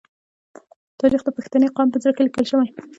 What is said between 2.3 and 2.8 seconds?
شوی.